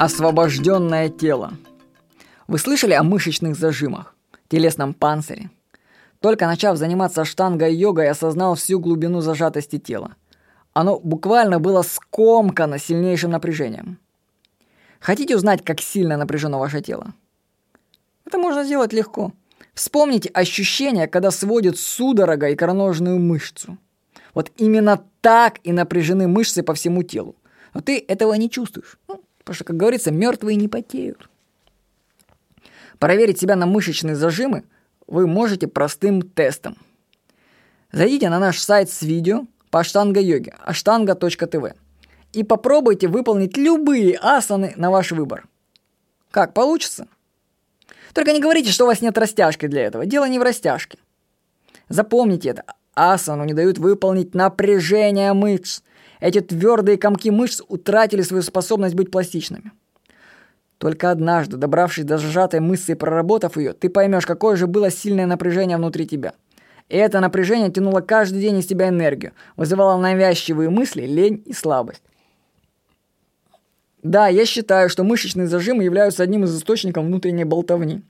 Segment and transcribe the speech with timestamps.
[0.00, 1.52] Освобожденное тело.
[2.48, 4.14] Вы слышали о мышечных зажимах,
[4.48, 5.50] телесном панцире?
[6.20, 10.16] Только начав заниматься штангой йогой, осознал всю глубину зажатости тела.
[10.72, 13.98] Оно буквально было скомкано сильнейшим напряжением.
[15.00, 17.12] Хотите узнать, как сильно напряжено ваше тело?
[18.24, 19.34] Это можно сделать легко.
[19.74, 23.76] Вспомните ощущение, когда сводит судорога и икроножную мышцу.
[24.32, 27.36] Вот именно так и напряжены мышцы по всему телу.
[27.74, 28.96] Но ты этого не чувствуешь.
[29.50, 31.28] Потому что, как говорится, мертвые не потеют.
[33.00, 34.62] Проверить себя на мышечные зажимы
[35.08, 36.76] вы можете простым тестом.
[37.90, 41.74] Зайдите на наш сайт с видео по аштанга-йоге, ashtanga.tv
[42.32, 45.48] и попробуйте выполнить любые асаны на ваш выбор.
[46.30, 47.08] Как, получится?
[48.14, 50.06] Только не говорите, что у вас нет растяжки для этого.
[50.06, 50.98] Дело не в растяжке.
[51.88, 52.62] Запомните это.
[52.94, 55.82] Асану не дают выполнить напряжение мышц.
[56.20, 59.72] Эти твердые комки мышц утратили свою способность быть пластичными.
[60.78, 65.26] Только однажды, добравшись до сжатой мышцы и проработав ее, ты поймешь, какое же было сильное
[65.26, 66.32] напряжение внутри тебя.
[66.88, 72.02] И это напряжение тянуло каждый день из тебя энергию, вызывало навязчивые мысли, лень и слабость.
[74.02, 78.02] Да, я считаю, что мышечные зажимы являются одним из источников внутренней болтовни.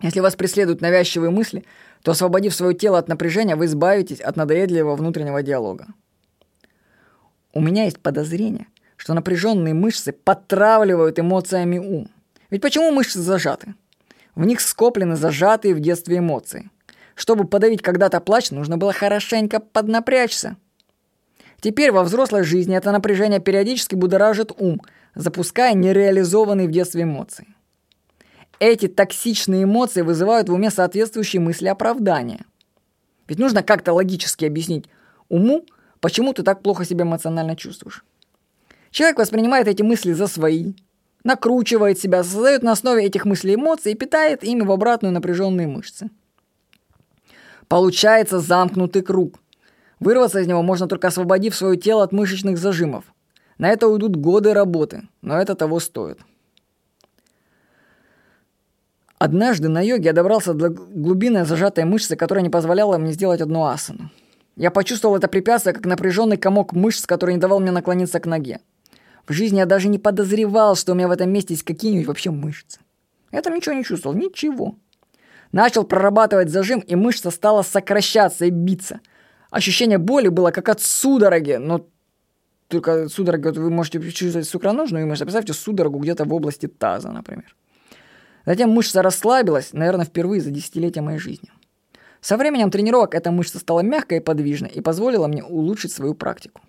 [0.00, 1.64] Если вас преследуют навязчивые мысли,
[2.02, 5.88] то освободив свое тело от напряжения, вы избавитесь от надоедливого внутреннего диалога.
[7.52, 12.08] У меня есть подозрение, что напряженные мышцы потравливают эмоциями ум.
[12.50, 13.74] Ведь почему мышцы зажаты?
[14.34, 16.70] В них скоплены зажатые в детстве эмоции.
[17.14, 20.56] Чтобы подавить когда-то плач, нужно было хорошенько поднапрячься.
[21.60, 24.80] Теперь во взрослой жизни это напряжение периодически будоражит ум,
[25.14, 27.46] запуская нереализованные в детстве эмоции.
[28.60, 32.44] Эти токсичные эмоции вызывают в уме соответствующие мысли оправдания.
[33.26, 34.86] Ведь нужно как-то логически объяснить
[35.28, 35.64] уму,
[36.00, 38.04] почему ты так плохо себя эмоционально чувствуешь.
[38.90, 40.72] Человек воспринимает эти мысли за свои,
[41.24, 46.10] накручивает себя, создает на основе этих мыслей эмоции и питает ими в обратную напряженные мышцы.
[47.68, 49.38] Получается замкнутый круг.
[50.00, 53.04] Вырваться из него можно только освободив свое тело от мышечных зажимов.
[53.58, 56.18] На это уйдут годы работы, но это того стоит.
[59.18, 63.66] Однажды на йоге я добрался до глубины зажатой мышцы, которая не позволяла мне сделать одну
[63.66, 64.10] асану.
[64.60, 68.60] Я почувствовал это препятствие как напряженный комок мышц, который не давал мне наклониться к ноге.
[69.26, 72.30] В жизни я даже не подозревал, что у меня в этом месте есть какие-нибудь вообще
[72.30, 72.78] мышцы.
[73.32, 74.76] Я там ничего не чувствовал, ничего.
[75.50, 79.00] Начал прорабатывать зажим, и мышца стала сокращаться и биться.
[79.50, 81.86] Ощущение боли было как от судороги, но
[82.68, 87.56] только судорога вы можете чувствовать сукроножную мышцу, представьте судорогу где-то в области таза, например.
[88.44, 91.48] Затем мышца расслабилась, наверное, впервые за десятилетия моей жизни.
[92.20, 96.60] Со временем тренировок эта мышца стала мягкой и подвижной и позволила мне улучшить свою практику.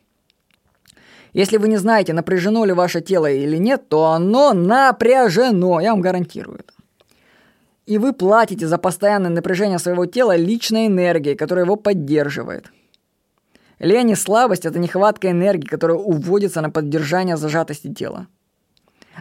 [1.34, 6.02] Если вы не знаете, напряжено ли ваше тело или нет, то оно напряжено, я вам
[6.02, 6.74] гарантирую это.
[7.86, 12.72] И вы платите за постоянное напряжение своего тела личной энергией, которая его поддерживает.
[13.80, 18.28] Лень и слабость– это нехватка энергии, которая уводится на поддержание зажатости тела.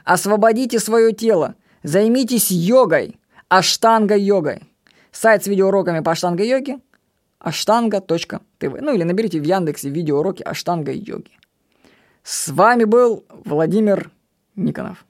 [0.05, 4.70] Освободите свое тело, займитесь йогой, аштанга-йогой.
[5.13, 6.81] Сайт с видеоуроками по аштанга-йоге–
[7.41, 8.81] аштанга.тв.
[8.81, 11.33] Ну или наберите в Яндексе видеоуроки аштанга-йоги.
[12.23, 14.11] С вами был Владимир
[14.57, 15.05] Никонов.